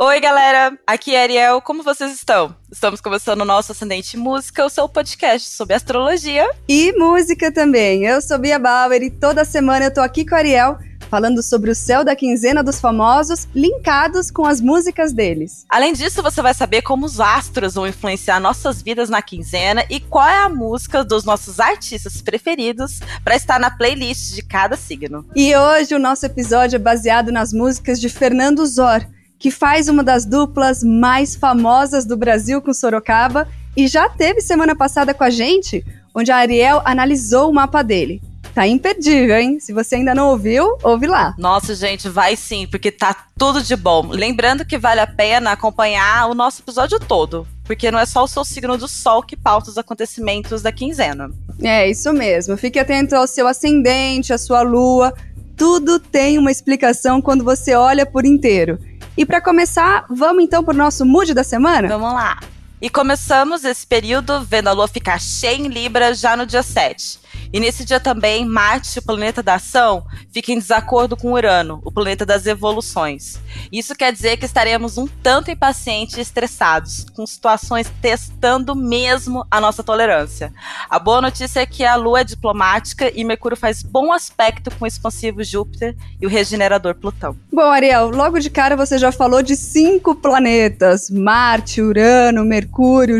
[0.00, 0.78] Oi, galera!
[0.86, 2.54] Aqui é Ariel, como vocês estão?
[2.70, 6.48] Estamos começando o nosso Ascendente Música, o seu podcast sobre astrologia.
[6.68, 8.04] E música também.
[8.04, 10.78] Eu sou Bia Bauer e toda semana eu tô aqui com a Ariel
[11.10, 15.64] falando sobre o céu da quinzena dos famosos, linkados com as músicas deles.
[15.68, 19.98] Além disso, você vai saber como os astros vão influenciar nossas vidas na quinzena e
[19.98, 25.26] qual é a música dos nossos artistas preferidos para estar na playlist de cada signo.
[25.34, 29.04] E hoje o nosso episódio é baseado nas músicas de Fernando Zor
[29.38, 34.74] que faz uma das duplas mais famosas do Brasil com Sorocaba e já teve semana
[34.74, 35.84] passada com a gente,
[36.14, 38.20] onde a Ariel analisou o mapa dele.
[38.54, 39.60] Tá imperdível, hein?
[39.60, 41.32] Se você ainda não ouviu, ouve lá.
[41.38, 44.08] Nossa, gente, vai sim, porque tá tudo de bom.
[44.10, 48.26] Lembrando que vale a pena acompanhar o nosso episódio todo, porque não é só o
[48.26, 51.30] seu signo do sol que pauta os acontecimentos da quinzena.
[51.62, 52.56] É, isso mesmo.
[52.56, 55.14] Fique atento ao seu ascendente, à sua lua.
[55.56, 58.76] Tudo tem uma explicação quando você olha por inteiro.
[59.18, 61.88] E para começar, vamos então para o nosso mood da semana?
[61.88, 62.38] Vamos lá.
[62.80, 67.18] E começamos esse período vendo a lua ficar cheia em Libra já no dia 7.
[67.52, 71.90] E nesse dia também, Marte, o planeta da ação, fica em desacordo com Urano, o
[71.90, 73.40] planeta das evoluções.
[73.72, 79.60] Isso quer dizer que estaremos um tanto impacientes e estressados, com situações testando mesmo a
[79.60, 80.52] nossa tolerância.
[80.88, 84.84] A boa notícia é que a Lua é diplomática e Mercúrio faz bom aspecto com
[84.84, 87.36] o expansivo Júpiter e o regenerador Plutão.
[87.50, 92.67] Bom, Ariel, logo de cara você já falou de cinco planetas: Marte, Urano, Mercúrio,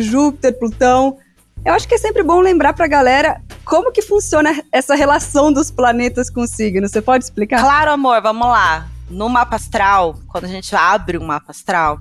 [0.01, 1.19] Júpiter, Plutão.
[1.65, 5.71] Eu acho que é sempre bom lembrar pra galera como que funciona essa relação dos
[5.71, 6.89] planetas com o signo.
[6.89, 7.61] Você pode explicar?
[7.61, 8.89] Claro, amor, vamos lá.
[9.11, 12.01] No mapa astral, quando a gente abre um mapa astral,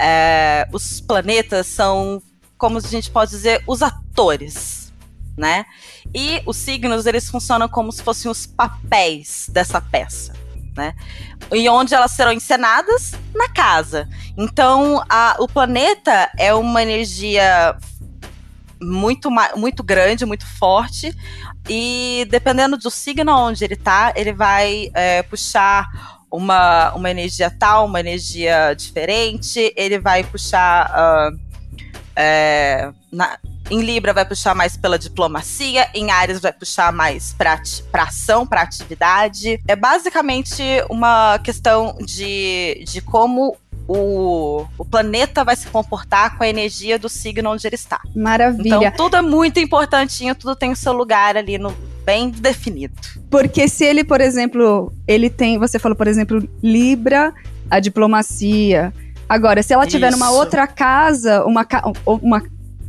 [0.00, 2.22] é, os planetas são,
[2.58, 4.92] como a gente pode dizer, os atores,
[5.36, 5.64] né?
[6.14, 10.41] E os signos, eles funcionam como se fossem os papéis dessa peça.
[10.76, 10.94] Né?
[11.52, 13.12] E onde elas serão encenadas?
[13.34, 14.08] Na casa.
[14.36, 17.76] Então, a, o planeta é uma energia
[18.80, 21.14] muito, muito grande, muito forte.
[21.68, 25.88] E dependendo do signo onde ele tá, ele vai é, puxar
[26.30, 29.72] uma, uma energia tal, uma energia diferente.
[29.76, 30.90] Ele vai puxar.
[30.90, 31.52] Uh,
[32.16, 33.38] é, na,
[33.70, 37.60] em Libra vai puxar mais pela diplomacia, em Ares vai puxar mais para
[38.02, 39.60] ação, para atividade.
[39.66, 43.56] É basicamente uma questão de, de como
[43.88, 48.00] o, o planeta vai se comportar com a energia do signo onde ele está.
[48.14, 48.76] Maravilha.
[48.76, 51.74] Então, tudo é muito importantinho, tudo tem o seu lugar ali no
[52.04, 52.94] bem definido.
[53.30, 57.32] Porque se ele, por exemplo, ele tem, você falou, por exemplo, Libra,
[57.70, 58.92] a diplomacia.
[59.28, 60.18] Agora, se ela tiver Isso.
[60.18, 61.66] numa outra casa, uma,
[62.06, 62.42] uma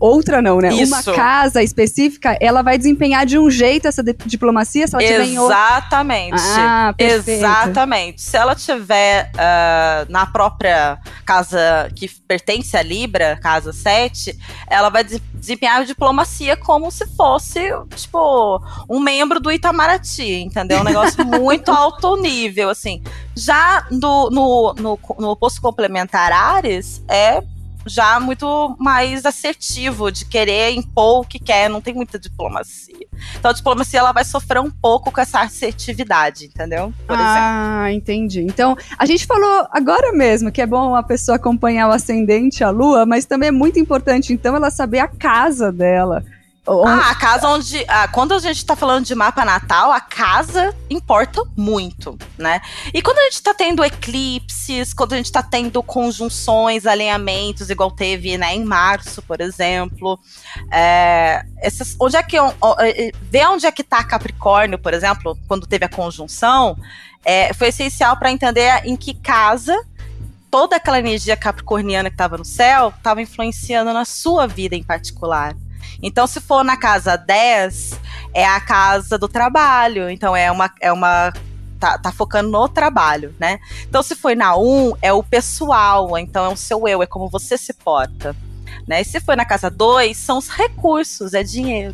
[0.03, 0.73] outra não, né?
[0.73, 0.93] Isso.
[0.93, 5.37] Uma casa específica, ela vai desempenhar de um jeito essa diplomacia se ela tiver em
[5.37, 6.35] Exatamente.
[6.37, 8.21] Ah, Exatamente.
[8.21, 14.37] Se ela tiver uh, na própria casa que pertence à Libra, casa 7,
[14.69, 17.61] ela vai desempenhar a diplomacia como se fosse,
[17.95, 20.81] tipo, um membro do Itamaraty, entendeu?
[20.81, 23.01] Um negócio muito alto nível, assim.
[23.35, 27.41] Já no, no, no, no oposto complementar Ares, é
[27.85, 33.07] já muito mais assertivo de querer impor o que quer, não tem muita diplomacia.
[33.37, 36.93] Então a diplomacia ela vai sofrer um pouco com essa assertividade, entendeu?
[37.07, 37.97] Por ah, exemplo.
[37.97, 38.41] entendi.
[38.41, 42.69] Então, a gente falou agora mesmo que é bom a pessoa acompanhar o ascendente, a
[42.69, 46.23] lua, mas também é muito importante então ela saber a casa dela.
[46.65, 47.83] Ah, a casa onde.
[47.89, 52.61] Ah, quando a gente tá falando de mapa natal, a casa importa muito, né?
[52.93, 57.91] E quando a gente tá tendo eclipses, quando a gente tá tendo conjunções, alinhamentos, igual
[57.91, 60.17] teve né, em março, por exemplo.
[60.71, 62.37] É, essas, onde é que.
[62.37, 66.77] É, ver onde é que tá Capricórnio, por exemplo, quando teve a conjunção,
[67.25, 69.77] é, foi essencial para entender em que casa
[70.49, 75.55] toda aquela energia capricorniana que estava no céu estava influenciando na sua vida em particular.
[76.01, 77.99] Então, se for na casa 10,
[78.33, 80.09] é a casa do trabalho.
[80.09, 80.71] Então, é uma.
[80.81, 81.33] É uma
[81.79, 83.59] Tá, tá, focando no trabalho, né?
[83.89, 87.27] Então, se foi na 1, é o pessoal, então é o seu eu, é como
[87.27, 88.33] você se porta.
[88.87, 89.01] Né?
[89.01, 91.93] E se foi na casa 2, são os recursos, é dinheiro.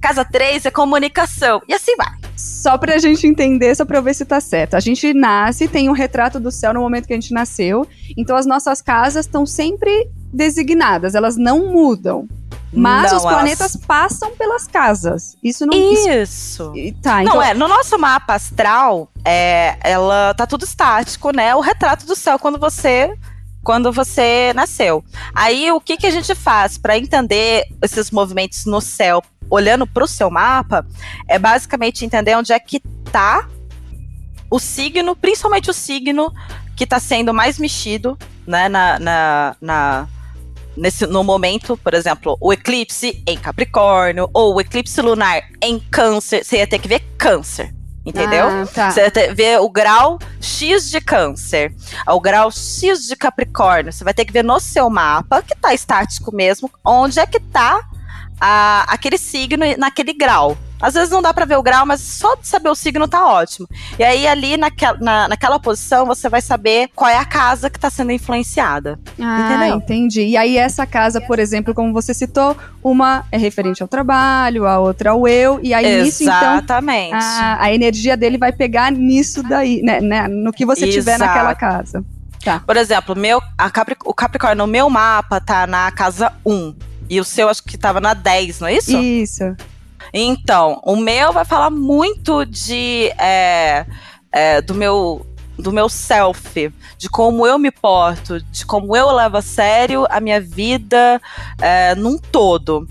[0.00, 2.12] Casa 3 é comunicação, e assim vai.
[2.36, 4.74] Só pra gente entender, só pra eu ver se tá certo.
[4.74, 7.86] A gente nasce, tem um retrato do céu no momento que a gente nasceu,
[8.16, 12.26] então as nossas casas estão sempre designadas, elas não mudam.
[12.72, 13.86] Mas não, os planetas elas...
[13.86, 15.36] passam pelas casas.
[15.42, 16.72] Isso não Isso.
[17.02, 17.34] Tá, então...
[17.34, 21.54] Não, é, no nosso mapa astral, é, ela tá tudo estático, né?
[21.54, 23.12] O retrato do céu quando você
[23.62, 25.04] quando você nasceu.
[25.34, 30.04] Aí o que que a gente faz para entender esses movimentos no céu, olhando para
[30.04, 30.86] o seu mapa,
[31.28, 32.80] é basicamente entender onde é que
[33.12, 33.46] tá
[34.50, 36.32] o signo, principalmente o signo
[36.74, 40.08] que está sendo mais mexido né, na, na, na
[40.80, 46.44] nesse, no momento, por exemplo, o eclipse em Capricórnio ou o eclipse lunar em Câncer,
[46.44, 47.72] você ia ter que ver Câncer.
[48.04, 48.46] Entendeu?
[48.46, 48.90] Ah, tá.
[48.90, 51.74] Você vai ter, ver o grau X de câncer,
[52.08, 53.92] o grau X de Capricórnio.
[53.92, 57.38] Você vai ter que ver no seu mapa, que tá estático mesmo, onde é que
[57.38, 57.82] tá
[58.40, 60.56] a, aquele signo naquele grau.
[60.80, 63.26] Às vezes não dá para ver o grau, mas só de saber o signo tá
[63.26, 63.68] ótimo.
[63.98, 67.78] E aí, ali naquela, na, naquela posição, você vai saber qual é a casa que
[67.78, 68.98] tá sendo influenciada.
[69.20, 69.76] Ah, entendeu?
[69.76, 70.22] entendi.
[70.22, 74.78] E aí, essa casa, por exemplo, como você citou, uma é referente ao trabalho, a
[74.78, 75.60] outra ao eu.
[75.62, 77.14] E aí, Exatamente.
[77.14, 77.54] nisso, então.
[77.54, 80.00] A, a energia dele vai pegar nisso daí, né?
[80.00, 80.98] né no que você Exato.
[80.98, 82.04] tiver naquela casa.
[82.44, 82.60] Tá.
[82.60, 83.40] Por exemplo, meu,
[83.72, 86.74] Capri, o Capricórnio no meu mapa tá na casa 1.
[87.08, 88.96] E o seu acho que tava na 10, não é isso?
[88.96, 89.56] Isso.
[90.12, 93.86] Então, o meu vai falar muito de é,
[94.32, 95.26] é, do meu
[95.60, 100.18] do meu self, de como eu me porto, de como eu levo a sério a
[100.18, 101.20] minha vida
[101.60, 102.88] é, num todo.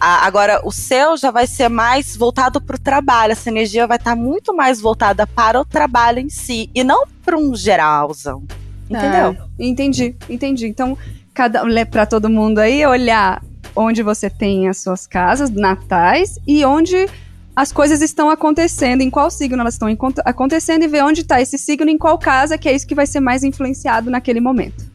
[0.00, 3.96] A, agora, o seu já vai ser mais voltado para o trabalho, essa energia vai
[3.96, 8.44] estar tá muito mais voltada para o trabalho em si e não para um geralzão.
[8.88, 9.36] Entendeu?
[9.58, 10.66] É, entendi, entendi.
[10.66, 10.96] Então,
[11.34, 13.42] cada para todo mundo aí olhar
[13.74, 17.06] onde você tem as suas casas natais e onde
[17.54, 19.88] as coisas estão acontecendo, em qual signo elas estão
[20.24, 23.06] acontecendo e ver onde está esse signo, em qual casa, que é isso que vai
[23.06, 24.90] ser mais influenciado naquele momento.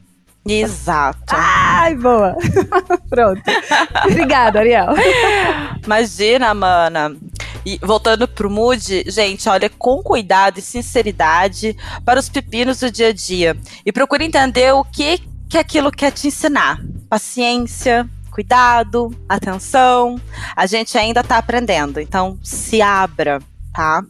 [0.48, 1.20] Exato.
[1.28, 2.36] Ai, boa.
[3.10, 3.42] Pronto.
[4.06, 4.88] Obrigada, Ariel.
[5.86, 7.16] Imagina, mana.
[7.66, 11.76] E voltando pro mood, gente, olha com cuidado e sinceridade
[12.06, 13.58] para os pepinos do dia a dia.
[13.86, 16.80] E procure entender o que, que aquilo quer te ensinar.
[17.10, 20.22] Paciência, cuidado, atenção.
[20.56, 23.42] A gente ainda está aprendendo, então se abra,
[23.74, 24.04] tá?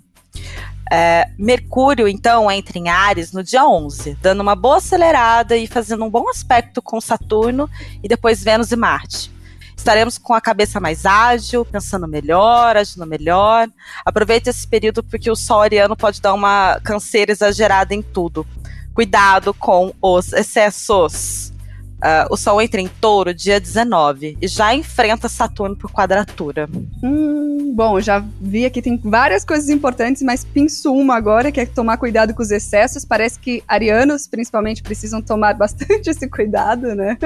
[0.92, 6.04] É, Mercúrio, então, entra em Ares no dia 11, dando uma boa acelerada e fazendo
[6.04, 7.70] um bom aspecto com Saturno
[8.04, 9.32] e depois Vênus e Marte.
[9.78, 13.70] Estaremos com a cabeça mais ágil, pensando melhor, agindo melhor.
[14.06, 18.46] Aproveite esse período porque o Sol ariano pode dar uma canseira exagerada em tudo.
[18.94, 21.54] Cuidado com os excessos.
[21.98, 26.70] Uh, o Sol entra em touro dia 19 e já enfrenta Saturno por quadratura.
[27.04, 31.66] Hum, bom, já vi aqui tem várias coisas importantes, mas pinço uma agora, que é
[31.66, 33.04] tomar cuidado com os excessos.
[33.04, 37.18] Parece que arianos, principalmente, precisam tomar bastante esse cuidado, né?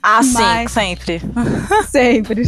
[0.00, 0.70] Ah, mas...
[0.70, 1.20] sim, sempre.
[1.90, 2.42] sempre.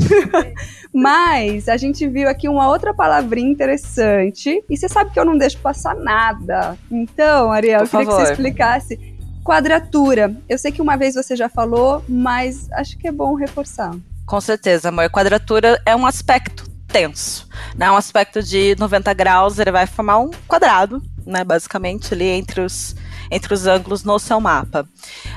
[0.92, 5.36] mas a gente viu aqui uma outra palavrinha interessante, e você sabe que eu não
[5.36, 6.78] deixo passar nada.
[6.88, 8.20] Então, Ariel, por eu queria favor.
[8.20, 9.13] que você explicasse
[9.44, 10.34] Quadratura.
[10.48, 13.94] Eu sei que uma vez você já falou, mas acho que é bom reforçar.
[14.26, 15.10] Com certeza, amor.
[15.10, 17.46] Quadratura é um aspecto tenso,
[17.76, 17.90] né?
[17.90, 21.44] Um aspecto de 90 graus, ele vai formar um quadrado, né?
[21.44, 22.96] Basicamente ali entre os
[23.30, 24.86] entre os ângulos no seu mapa.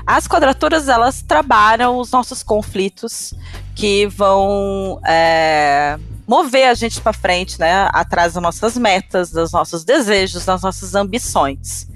[0.06, 3.34] As quadraturas elas trabalham os nossos conflitos
[3.74, 7.88] que vão é, mover a gente para frente, né?
[7.92, 11.88] Atrás das nossas metas, dos nossos desejos, das nossas ambições.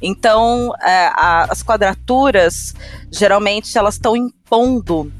[0.00, 2.74] Então, é, a, as quadraturas,
[3.10, 5.12] geralmente, elas estão impondo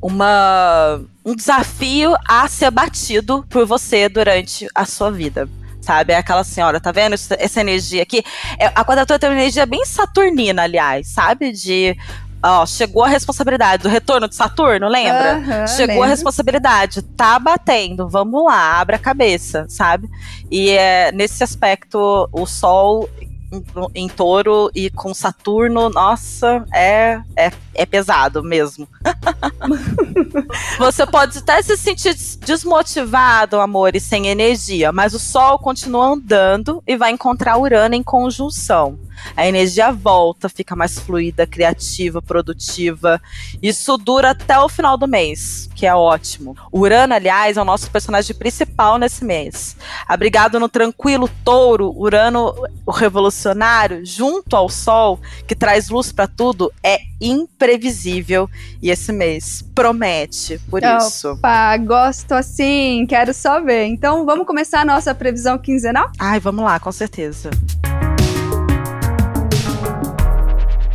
[0.00, 5.48] uma, um desafio a ser batido por você durante a sua vida.
[5.80, 6.12] Sabe?
[6.12, 8.22] É aquela senhora, tá vendo essa energia aqui?
[8.58, 11.52] É, a quadratura tem uma energia bem saturnina, aliás, sabe?
[11.52, 11.96] De
[12.42, 15.36] Ó, chegou a responsabilidade do retorno de Saturno, lembra?
[15.36, 16.02] Uhum, chegou lembro.
[16.04, 20.08] a responsabilidade, tá batendo, vamos lá, abre a cabeça, sabe?
[20.50, 23.08] E é, nesse aspecto, o Sol
[23.52, 28.88] em, em touro e com Saturno, nossa, é, é, é pesado mesmo.
[30.78, 36.82] Você pode até se sentir desmotivado, amor, e sem energia, mas o Sol continua andando
[36.86, 38.98] e vai encontrar Urano em conjunção
[39.36, 43.20] a energia volta, fica mais fluida, criativa, produtiva.
[43.62, 46.56] Isso dura até o final do mês, que é ótimo.
[46.72, 49.76] Urano, aliás, é o nosso personagem principal nesse mês.
[50.06, 52.54] Abrigado no tranquilo touro, Urano,
[52.86, 58.48] o revolucionário, junto ao Sol, que traz luz para tudo, é imprevisível.
[58.82, 61.32] E esse mês promete, por Opa, isso.
[61.32, 63.86] Opa, gosto assim, quero só ver.
[63.86, 66.10] Então vamos começar a nossa previsão quinzenal?
[66.18, 67.50] Ai, vamos lá, com certeza.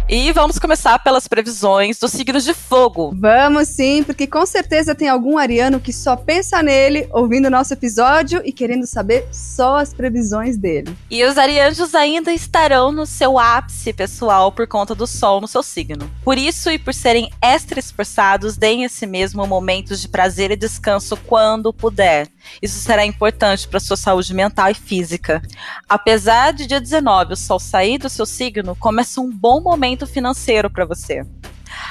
[0.08, 3.12] E vamos começar pelas previsões dos signos de fogo.
[3.18, 7.74] Vamos sim, porque com certeza tem algum ariano que só pensa nele, ouvindo o nosso
[7.74, 10.96] episódio e querendo saber só as previsões dele.
[11.10, 15.64] E os arianos ainda estarão no seu ápice pessoal por conta do sol no seu
[15.64, 16.08] signo.
[16.24, 20.56] Por isso e por serem extra esforçados, deem a si mesmo momentos de prazer e
[20.56, 22.28] descanso quando puder.
[22.62, 25.42] Isso será importante para sua saúde mental e física.
[25.88, 30.70] Apesar de dia 19 o sol sair do seu signo, começa um bom momento financeiro
[30.70, 31.26] para você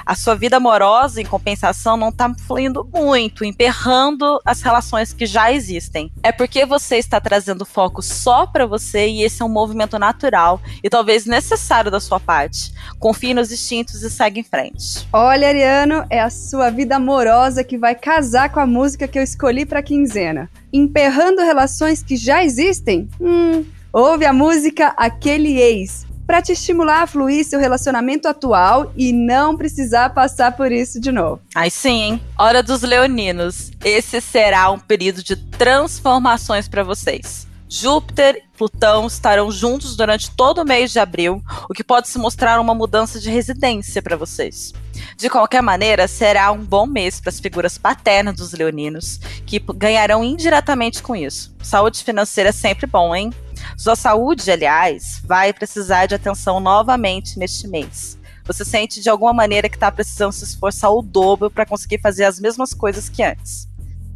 [0.05, 5.53] a sua vida amorosa, em compensação, não está fluindo muito, emperrando as relações que já
[5.53, 6.11] existem.
[6.23, 10.61] É porque você está trazendo foco só para você e esse é um movimento natural
[10.83, 12.73] e talvez necessário da sua parte.
[12.99, 15.07] Confie nos instintos e segue em frente.
[15.13, 19.23] Olha, Ariano, é a sua vida amorosa que vai casar com a música que eu
[19.23, 20.51] escolhi para quinzena.
[20.73, 23.09] Emperrando relações que já existem?
[23.21, 29.13] Hum, ouve a música Aquele Ex para te estimular a fluir seu relacionamento atual e
[29.13, 31.41] não precisar passar por isso de novo.
[31.55, 32.23] Aí sim, hein?
[32.39, 33.71] Hora dos leoninos.
[33.85, 37.47] Esse será um período de transformações para vocês.
[37.69, 42.19] Júpiter e Plutão estarão juntos durante todo o mês de abril, o que pode se
[42.19, 44.73] mostrar uma mudança de residência para vocês.
[45.17, 50.23] De qualquer maneira, será um bom mês para as figuras paternas dos leoninos, que ganharão
[50.23, 51.53] indiretamente com isso.
[51.63, 53.33] Saúde financeira é sempre bom, hein?
[53.77, 58.19] Sua saúde, aliás, vai precisar de atenção novamente neste mês.
[58.45, 62.25] Você sente de alguma maneira que está precisando se esforçar o dobro para conseguir fazer
[62.25, 63.69] as mesmas coisas que antes.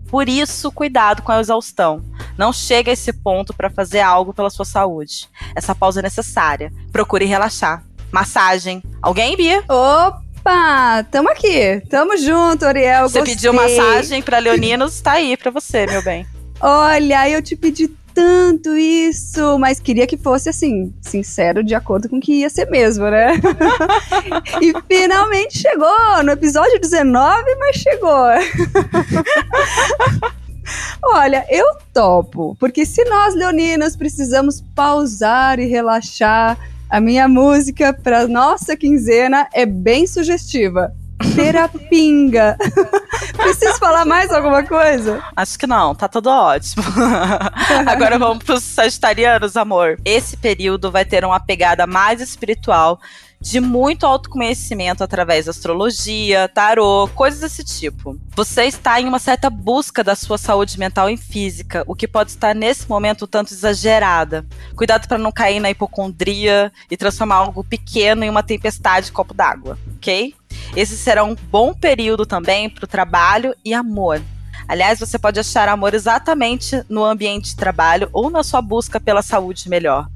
[0.08, 2.02] Por isso, cuidado com a exaustão.
[2.36, 5.28] Não chega a esse ponto para fazer algo pela sua saúde.
[5.54, 6.72] Essa pausa é necessária.
[6.90, 7.84] Procure relaxar.
[8.10, 8.82] Massagem.
[9.02, 9.62] Alguém, Bia?
[9.68, 11.04] Opa!
[11.10, 11.82] Tamo aqui.
[11.90, 13.08] Tamo junto, Ariel.
[13.08, 13.34] Você Gostei.
[13.34, 16.26] pediu massagem para leoninos, tá aí para você, meu bem.
[16.60, 22.16] Olha, eu te pedi tanto isso, mas queria que fosse assim, sincero, de acordo com
[22.16, 23.34] o que ia ser mesmo, né?
[24.60, 28.10] e finalmente chegou no episódio 19, mas chegou.
[31.00, 36.58] Olha, eu topo, porque se nós leoninas precisamos pausar e relaxar,
[36.90, 40.92] a minha música para nossa quinzena é bem sugestiva.
[41.34, 42.56] Terapinga.
[43.36, 45.22] Preciso falar mais alguma coisa?
[45.36, 46.84] Acho que não, tá tudo ótimo.
[47.86, 49.98] Agora vamos pros sagitarianos, amor.
[50.04, 53.00] Esse período vai ter uma pegada mais espiritual
[53.40, 58.18] de muito autoconhecimento através da astrologia, tarô, coisas desse tipo.
[58.34, 62.30] Você está em uma certa busca da sua saúde mental e física, o que pode
[62.30, 64.44] estar nesse momento tanto exagerada.
[64.74, 69.32] Cuidado para não cair na hipocondria e transformar algo pequeno em uma tempestade de copo
[69.32, 70.34] d'água, ok?
[70.76, 74.20] Esse será um bom período também para o trabalho e amor.
[74.66, 79.22] Aliás, você pode achar amor exatamente no ambiente de trabalho ou na sua busca pela
[79.22, 80.08] saúde melhor.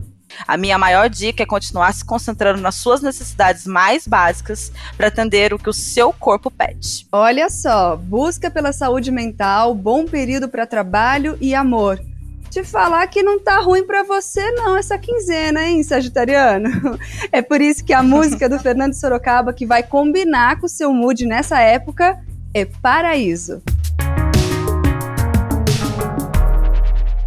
[0.47, 5.53] A minha maior dica é continuar se concentrando nas suas necessidades mais básicas para atender
[5.53, 7.07] o que o seu corpo pede.
[7.13, 12.01] Olha só, busca pela saúde mental, bom período para trabalho e amor.
[12.53, 16.99] Te falar que não tá ruim para você não essa quinzena, hein, Sagitariano?
[17.33, 20.93] É por isso que a música do Fernando Sorocaba que vai combinar com o seu
[20.93, 22.21] mood nessa época
[22.53, 23.63] é Paraíso.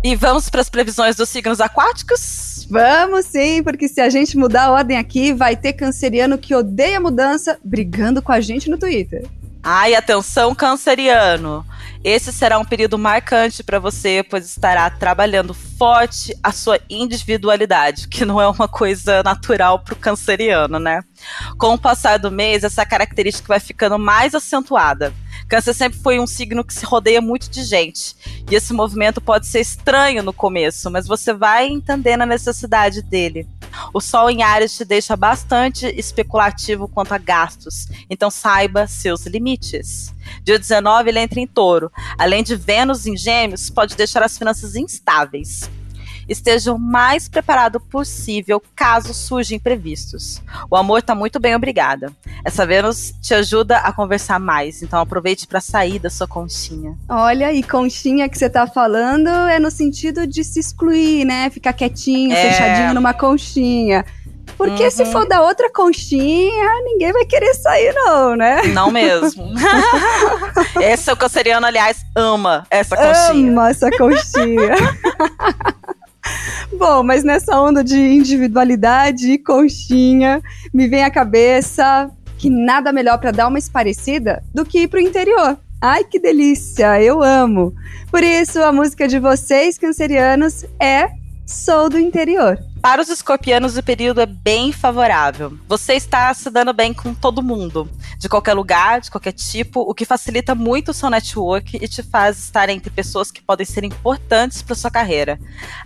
[0.03, 2.44] E vamos para as previsões dos signos aquáticos?
[2.69, 6.99] Vamos sim, porque se a gente mudar a ordem aqui, vai ter canceriano que odeia
[6.99, 9.25] mudança brigando com a gente no Twitter.
[9.67, 11.65] Ai, atenção, canceriano!
[12.03, 18.23] Esse será um período marcante para você, pois estará trabalhando forte a sua individualidade, que
[18.23, 21.01] não é uma coisa natural para o canceriano, né?
[21.57, 25.11] Com o passar do mês, essa característica vai ficando mais acentuada.
[25.47, 28.15] Câncer sempre foi um signo que se rodeia muito de gente.
[28.49, 33.47] E esse movimento pode ser estranho no começo, mas você vai entendendo a necessidade dele.
[33.93, 40.13] O Sol em Ares te deixa bastante especulativo quanto a gastos, então saiba seus limites.
[40.43, 41.91] Dia 19 ele entra em touro.
[42.17, 45.69] Além de Vênus em Gêmeos, pode deixar as finanças instáveis
[46.27, 50.41] esteja o mais preparado possível caso surjam imprevistos.
[50.69, 52.11] O amor está muito bem, obrigada.
[52.43, 56.97] Essa Vênus te ajuda a conversar mais, então aproveite para sair da sua conchinha.
[57.07, 61.49] Olha, e conchinha que você tá falando é no sentido de se excluir, né?
[61.49, 62.51] Ficar quietinho, é...
[62.51, 64.05] fechadinho numa conchinha.
[64.57, 64.91] Porque uhum.
[64.91, 68.61] se for da outra conchinha, ninguém vai querer sair, não, né?
[68.67, 69.51] Não mesmo.
[70.79, 73.51] Esse é o canceriano, aliás, ama essa conchinha.
[73.51, 74.75] Ama essa conchinha.
[76.77, 80.41] Bom, mas nessa onda de individualidade e conchinha,
[80.73, 84.99] me vem à cabeça que nada melhor para dar uma esparecida do que ir pro
[84.99, 85.57] interior.
[85.81, 87.01] Ai, que delícia!
[87.01, 87.73] Eu amo!
[88.09, 91.09] Por isso, a música de vocês, cancerianos, é
[91.45, 92.57] Sou do Interior.
[92.85, 95.57] Para os escorpianos, o período é bem favorável.
[95.67, 97.89] Você está se dando bem com todo mundo,
[98.19, 102.03] de qualquer lugar, de qualquer tipo, o que facilita muito o seu network e te
[102.03, 105.39] faz estar entre pessoas que podem ser importantes para sua carreira.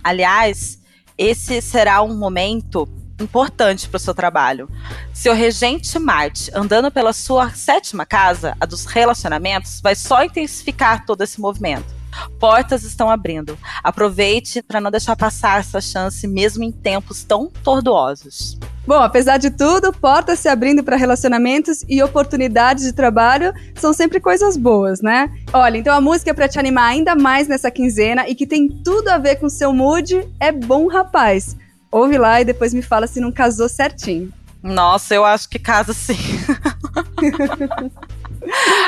[0.03, 0.77] Aliás,
[1.18, 2.86] esse será um momento
[3.18, 4.70] importante para o seu trabalho.
[5.13, 11.22] Seu regente Marte andando pela sua sétima casa, a dos relacionamentos, vai só intensificar todo
[11.22, 11.99] esse movimento.
[12.39, 13.58] Portas estão abrindo.
[13.84, 18.58] Aproveite para não deixar passar essa chance, mesmo em tempos tão tortuosos.
[18.88, 24.20] Bom, apesar de tudo, portas se abrindo para relacionamentos e oportunidades de trabalho são sempre
[24.20, 25.32] coisas boas, né?
[25.54, 29.10] Olha, então a música para te animar ainda mais nessa quinzena e que tem tudo
[29.10, 31.56] a ver com seu mood é Bom Rapaz.
[31.92, 34.34] Ouve lá e depois me fala se não casou certinho.
[34.62, 36.18] Nossa, eu acho que casa sim.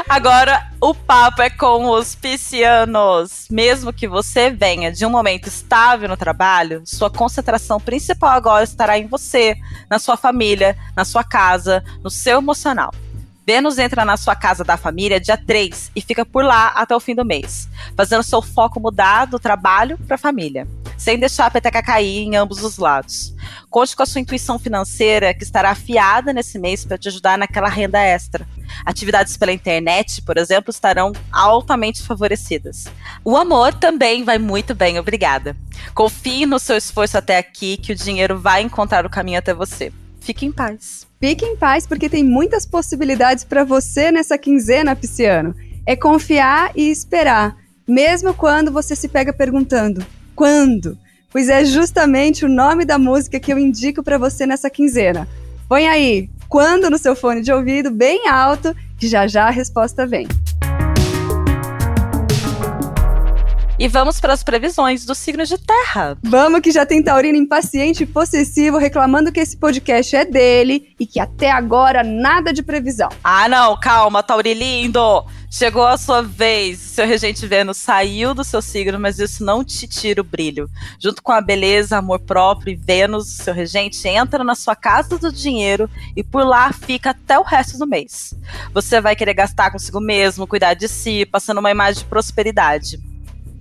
[0.07, 3.47] Agora, o papo é com os piscianos.
[3.49, 8.97] Mesmo que você venha de um momento estável no trabalho, sua concentração principal agora estará
[8.97, 9.55] em você,
[9.89, 12.91] na sua família, na sua casa, no seu emocional.
[13.45, 16.99] Vênus entra na sua casa da família dia 3 e fica por lá até o
[16.99, 20.67] fim do mês, fazendo seu foco mudar do trabalho para a família,
[21.01, 23.33] sem deixar a peteca cair em ambos os lados.
[23.71, 27.67] Conte com a sua intuição financeira, que estará afiada nesse mês para te ajudar naquela
[27.67, 28.47] renda extra.
[28.85, 32.85] Atividades pela internet, por exemplo, estarão altamente favorecidas.
[33.25, 35.57] O amor também vai muito bem, obrigada.
[35.95, 39.91] Confie no seu esforço até aqui, que o dinheiro vai encontrar o caminho até você.
[40.19, 41.07] Fique em paz.
[41.19, 45.55] Fique em paz porque tem muitas possibilidades para você nessa quinzena, Pisciano.
[45.83, 50.05] É confiar e esperar, mesmo quando você se pega perguntando:
[50.35, 50.97] quando?
[51.29, 55.27] Pois é justamente o nome da música que eu indico para você nessa quinzena.
[55.67, 60.05] Põe aí, quando no seu fone de ouvido, bem alto, que já já a resposta
[60.05, 60.27] vem.
[63.81, 66.15] E vamos para as previsões dos signos de terra.
[66.21, 71.07] Vamos que já tem taurino impaciente e possessivo reclamando que esse podcast é dele e
[71.07, 73.09] que até agora nada de previsão.
[73.23, 75.25] Ah, não, calma, Tauri lindo.
[75.49, 76.77] Chegou a sua vez.
[76.77, 80.69] Seu regente Vênus saiu do seu signo, mas isso não te tira o brilho.
[80.99, 85.33] Junto com a beleza, amor próprio e Vênus, seu regente entra na sua casa do
[85.33, 88.35] dinheiro e por lá fica até o resto do mês.
[88.75, 93.09] Você vai querer gastar consigo mesmo, cuidar de si, passando uma imagem de prosperidade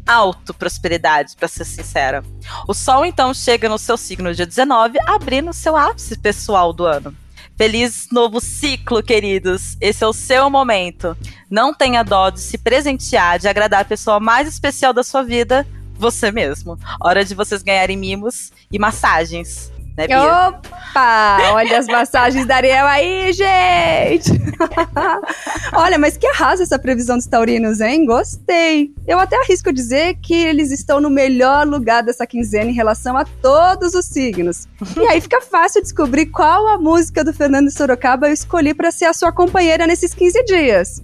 [0.07, 2.25] auto-prosperidade, para ser sincera.
[2.67, 7.15] O Sol então chega no seu signo dia 19, abrindo seu ápice pessoal do ano.
[7.57, 9.77] Feliz novo ciclo, queridos.
[9.81, 11.17] Esse é o seu momento.
[11.51, 15.67] Não tenha dó de se presentear, de agradar a pessoa mais especial da sua vida,
[15.93, 16.79] você mesmo.
[16.99, 20.49] Hora de vocês ganharem mimos e massagens né, Bia?
[20.49, 21.53] Opa!
[21.53, 24.31] Olha as massagens da Ariel aí, gente!
[25.75, 28.07] Olha, mas que arrasa essa previsão dos taurinos, hein?
[28.07, 28.93] Gostei!
[29.07, 33.25] Eu até arrisco dizer que eles estão no melhor lugar dessa quinzena em relação a
[33.25, 34.67] todos os signos.
[34.97, 39.07] E aí fica fácil descobrir qual a música do Fernando Sorocaba eu escolhi para ser
[39.07, 41.03] a sua companheira nesses 15 dias.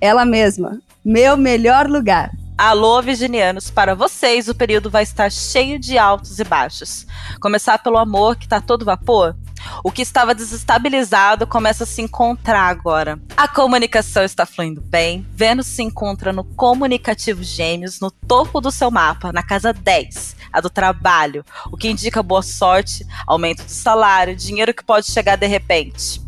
[0.00, 2.30] Ela mesma, Meu Melhor Lugar.
[2.62, 7.06] Alô, virginianos, para vocês o período vai estar cheio de altos e baixos.
[7.40, 9.34] Começar pelo amor, que está todo vapor.
[9.82, 13.18] O que estava desestabilizado começa a se encontrar agora.
[13.34, 15.26] A comunicação está fluindo bem.
[15.32, 20.60] Vênus se encontra no comunicativo Gêmeos, no topo do seu mapa, na casa 10, a
[20.60, 21.42] do trabalho,
[21.72, 26.20] o que indica boa sorte, aumento do salário, dinheiro que pode chegar de repente.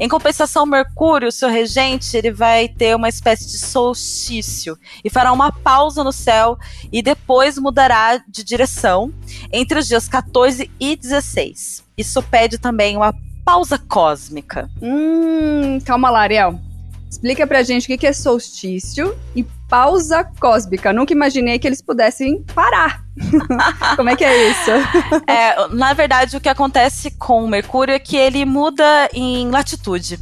[0.00, 5.50] Em compensação, Mercúrio, seu regente, ele vai ter uma espécie de solstício e fará uma
[5.50, 6.56] pausa no céu
[6.92, 9.12] e depois mudará de direção
[9.52, 11.84] entre os dias 14 e 16.
[11.96, 13.12] Isso pede também uma
[13.44, 14.70] pausa cósmica.
[14.80, 16.60] Hum, calma lá, Ariel.
[17.10, 20.92] Explica pra gente o que é solstício e pausa cósmica.
[20.92, 23.07] Nunca imaginei que eles pudessem parar.
[23.96, 24.70] Como é que é isso?
[25.26, 30.18] É, na verdade, o que acontece com o Mercúrio é que ele muda em latitude.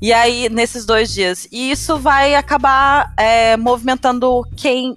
[0.00, 1.48] E aí, nesses dois dias.
[1.50, 4.94] E isso vai acabar é, movimentando quem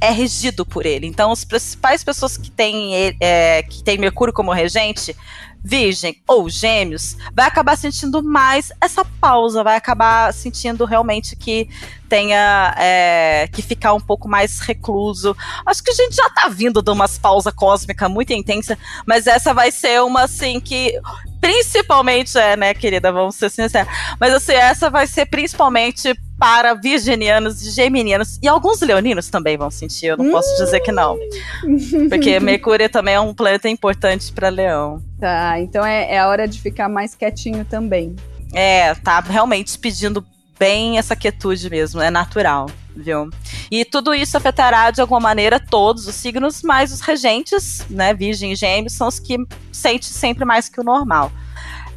[0.00, 1.06] é regido por ele.
[1.06, 5.14] Então, as principais pessoas que têm, é, que têm Mercúrio como regente
[5.62, 11.68] Virgem ou Gêmeos, vai acabar sentindo mais essa pausa, vai acabar sentindo realmente que
[12.08, 15.36] tenha é, que ficar um pouco mais recluso.
[15.64, 19.54] Acho que a gente já tá vindo de umas pausa cósmica muito intensa, mas essa
[19.54, 20.98] vai ser uma assim que
[21.40, 23.90] principalmente é, né, querida, vamos ser sinceros.
[24.18, 28.38] Mas assim, essa vai ser principalmente para virginianos e geminianos.
[28.42, 30.30] E alguns leoninos também vão sentir, eu não hum.
[30.30, 31.18] posso dizer que não.
[32.08, 35.02] Porque Mercúrio também é um planeta importante para Leão.
[35.18, 38.16] Tá, então é, é a hora de ficar mais quietinho também.
[38.52, 40.24] É, tá realmente pedindo
[40.60, 43.30] bem essa quietude mesmo, é natural, viu?
[43.70, 48.52] E tudo isso afetará de alguma maneira todos os signos, mas os regentes, né, Virgem
[48.52, 49.38] e Gêmeos, são os que
[49.72, 51.32] sentem sempre mais que o normal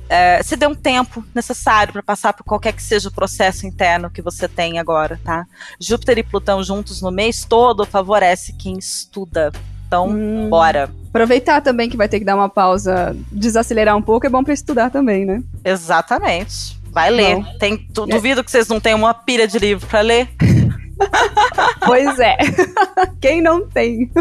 [0.10, 4.12] é, se dê um tempo necessário para passar por qualquer que seja o processo interno
[4.12, 5.46] que você tem agora, tá?
[5.80, 9.52] Júpiter e Plutão juntos no mês todo favorece quem estuda.
[9.88, 10.50] Então, hum.
[10.50, 10.92] bora.
[11.10, 14.54] Aproveitar também que vai ter que dar uma pausa, desacelerar um pouco, é bom para
[14.54, 15.42] estudar também, né?
[15.64, 16.83] Exatamente.
[16.94, 17.44] Vai ler.
[17.58, 20.30] Tem, duvido que vocês não tenham uma pilha de livro para ler.
[21.86, 22.38] pois é.
[23.20, 24.12] Quem não tem?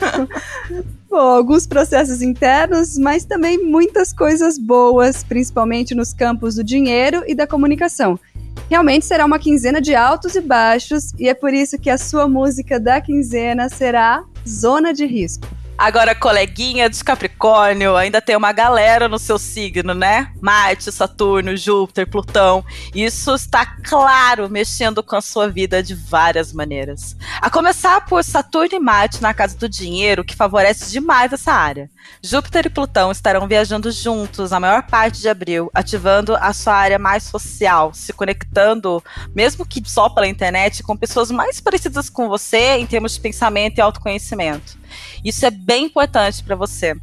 [1.08, 7.34] Bom, alguns processos internos, mas também muitas coisas boas, principalmente nos campos do dinheiro e
[7.34, 8.20] da comunicação.
[8.68, 12.28] Realmente será uma quinzena de altos e baixos, e é por isso que a sua
[12.28, 15.46] música da quinzena será Zona de Risco.
[15.78, 20.32] Agora, coleguinha de Capricórnio, ainda tem uma galera no seu signo, né?
[20.40, 22.64] Marte, Saturno, Júpiter, Plutão.
[22.94, 27.14] Isso está claro mexendo com a sua vida de várias maneiras.
[27.42, 31.90] A começar por Saturno e Marte na casa do dinheiro, que favorece demais essa área.
[32.22, 36.98] Júpiter e Plutão estarão viajando juntos a maior parte de abril, ativando a sua área
[36.98, 42.76] mais social, se conectando, mesmo que só pela internet, com pessoas mais parecidas com você
[42.76, 44.85] em termos de pensamento e autoconhecimento.
[45.24, 46.94] Isso é bem importante para você.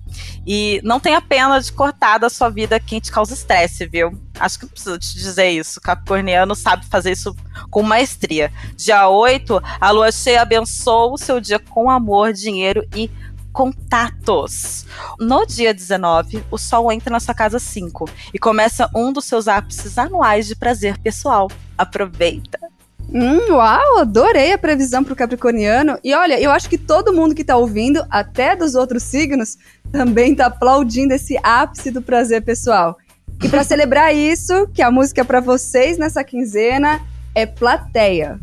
[0.45, 4.17] E não tenha pena de cortar da sua vida quem te causa estresse, viu?
[4.39, 5.82] Acho que não preciso te dizer isso.
[5.82, 7.36] Capricorniano sabe fazer isso
[7.69, 8.51] com maestria.
[8.75, 13.10] Dia 8, a lua cheia abençoa o seu dia com amor, dinheiro e
[13.53, 14.86] contatos.
[15.19, 19.47] No dia 19, o Sol entra na sua casa 5 e começa um dos seus
[19.47, 21.49] ápices anuais de prazer pessoal.
[21.77, 22.72] Aproveita!
[23.11, 25.97] Hum, uau, adorei a previsão pro Capricorniano.
[26.03, 29.57] E olha, eu acho que todo mundo que tá ouvindo, até dos outros signos,
[29.91, 32.97] também tá aplaudindo esse ápice do prazer pessoal.
[33.43, 37.01] E para celebrar isso, que a música para vocês nessa quinzena
[37.35, 38.39] é Plateia.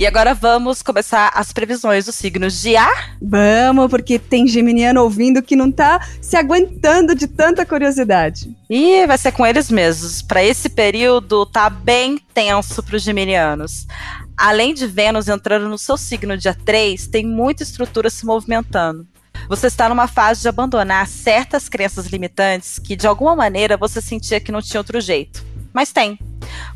[0.00, 3.18] E agora vamos começar as previsões dos signos de ar?
[3.20, 8.50] Vamos, porque tem geminiano ouvindo que não tá se aguentando de tanta curiosidade.
[8.70, 10.22] E vai ser com eles mesmos.
[10.22, 13.86] Para esse período tá bem tenso para os geminianos.
[14.34, 19.06] Além de Vênus entrando no seu signo dia 3, tem muita estrutura se movimentando.
[19.50, 24.40] Você está numa fase de abandonar certas crenças limitantes que de alguma maneira você sentia
[24.40, 25.44] que não tinha outro jeito.
[25.74, 26.18] Mas tem.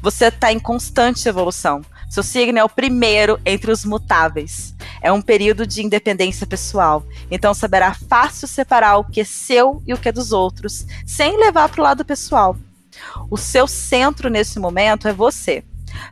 [0.03, 1.81] Você está em constante evolução.
[2.15, 4.73] Seu signo é o primeiro entre os mutáveis.
[5.03, 7.05] É um período de independência pessoal.
[7.29, 11.37] Então saberá fácil separar o que é seu e o que é dos outros, sem
[11.37, 12.57] levar para o lado pessoal.
[13.29, 15.65] O seu centro nesse momento é você.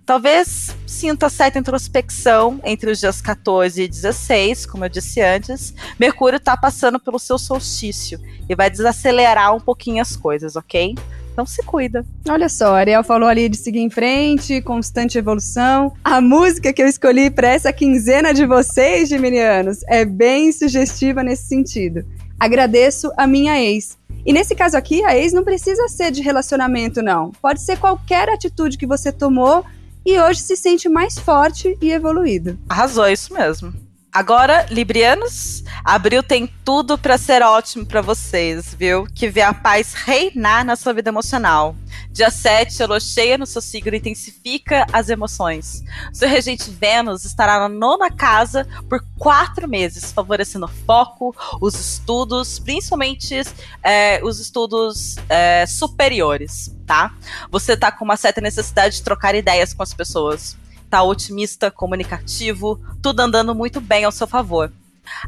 [0.04, 5.72] Talvez sinta certa introspecção entre os dias 14 e 16, como eu disse antes.
[6.00, 10.96] Mercúrio está passando pelo seu solstício e vai desacelerar um pouquinho as coisas, ok?
[11.32, 12.04] Então se cuida.
[12.28, 15.92] Olha só, a Ariel falou ali de seguir em frente, constante evolução.
[16.04, 21.48] A música que eu escolhi para essa quinzena de vocês, geminianos, é bem sugestiva nesse
[21.48, 22.04] sentido.
[22.38, 23.96] Agradeço a minha ex.
[24.26, 27.32] E nesse caso aqui, a ex não precisa ser de relacionamento, não.
[27.40, 29.64] Pode ser qualquer atitude que você tomou
[30.04, 32.58] e hoje se sente mais forte e evoluído.
[32.68, 33.72] Arrasou, isso mesmo.
[34.12, 39.06] Agora, Librianos, abril tem tudo para ser ótimo para vocês, viu?
[39.06, 41.74] Que vê a paz reinar na sua vida emocional.
[42.10, 45.82] Dia 7, a lua cheia no seu signo intensifica as emoções.
[46.12, 52.58] Seu regente Vênus estará na nona casa por quatro meses, favorecendo o foco, os estudos,
[52.58, 53.40] principalmente
[53.82, 57.14] é, os estudos é, superiores, tá?
[57.50, 60.60] Você tá com uma certa necessidade de trocar ideias com as pessoas
[60.92, 64.70] tá otimista, comunicativo, tudo andando muito bem ao seu favor.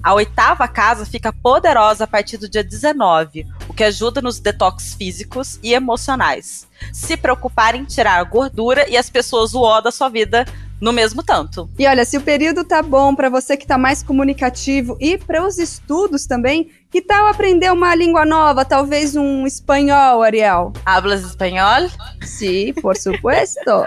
[0.03, 4.93] A oitava casa fica poderosa a partir do dia 19, o que ajuda nos detox
[4.93, 6.69] físicos e emocionais.
[6.93, 10.45] Se preocupar em tirar a gordura e as pessoas o ó da sua vida
[10.79, 11.71] no mesmo tanto.
[11.79, 15.47] E olha, se o período tá bom para você que tá mais comunicativo e para
[15.47, 20.73] os estudos também, que tal aprender uma língua nova, talvez um espanhol, Ariel?
[20.87, 21.91] Hablas espanhol?
[22.23, 23.85] Sim, por supuesto.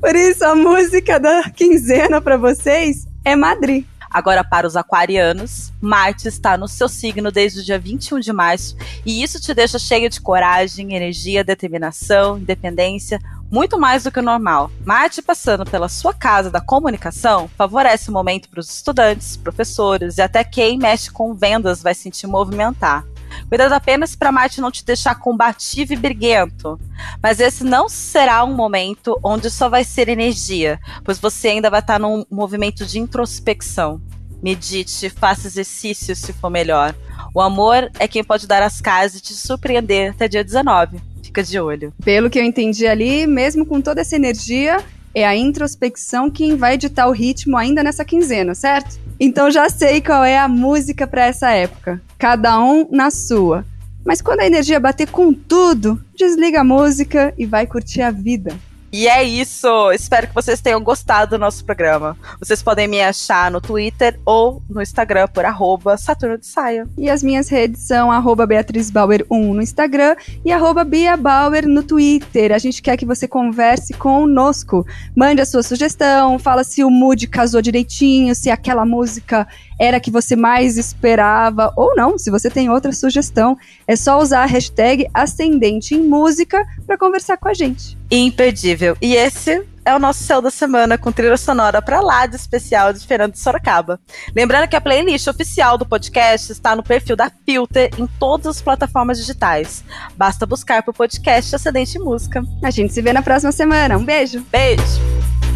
[0.00, 3.84] por isso a música da quinzena para vocês é Madrid.
[4.10, 8.74] Agora, para os aquarianos, Marte está no seu signo desde o dia 21 de março
[9.04, 14.22] e isso te deixa cheio de coragem, energia, determinação, independência, muito mais do que o
[14.22, 14.70] normal.
[14.84, 20.22] Marte passando pela sua casa da comunicação favorece o momento para os estudantes, professores e
[20.22, 23.04] até quem mexe com vendas vai sentir movimentar.
[23.48, 26.78] Cuidado apenas para Marte não te deixar combativo e briguento.
[27.22, 31.80] Mas esse não será um momento onde só vai ser energia, pois você ainda vai
[31.80, 34.00] estar num movimento de introspecção.
[34.42, 36.94] Medite, faça exercício se for melhor.
[37.34, 41.42] O amor é quem pode dar as casas e te surpreender até dia 19 fica
[41.42, 41.92] de olho.
[42.04, 44.78] Pelo que eu entendi ali, mesmo com toda essa energia,
[45.14, 48.98] é a introspecção quem vai editar o ritmo ainda nessa quinzena, certo?
[49.20, 52.00] Então já sei qual é a música para essa época.
[52.18, 53.64] Cada um na sua.
[54.04, 58.56] Mas quando a energia bater com tudo, desliga a música e vai curtir a vida.
[58.90, 59.92] E é isso.
[59.92, 62.16] Espero que vocês tenham gostado do nosso programa.
[62.38, 66.88] Vocês podem me achar no Twitter ou no Instagram por arroba Saturno de Saia.
[66.96, 71.68] E as minhas redes são arroba Beatriz Bauer 1 no Instagram e arroba Bia Bauer
[71.68, 72.50] no Twitter.
[72.50, 74.86] A gente quer que você converse conosco.
[75.14, 79.46] Mande a sua sugestão, fala se o mood casou direitinho, se aquela música
[79.78, 82.16] era que você mais esperava ou não.
[82.16, 83.54] Se você tem outra sugestão,
[83.86, 87.97] é só usar a hashtag Ascendente em Música para conversar com a gente.
[88.10, 88.96] Imperdível.
[89.00, 92.92] E esse é o nosso céu da semana com trilha sonora para lá de especial
[92.92, 93.98] de Fernando de Sorocaba.
[94.36, 98.62] Lembrando que a playlist oficial do podcast está no perfil da Filter em todas as
[98.62, 99.82] plataformas digitais.
[100.14, 102.44] Basta buscar por podcast Ascendente Música.
[102.62, 103.96] A gente se vê na próxima semana.
[103.96, 104.44] Um beijo.
[104.50, 105.47] Beijo.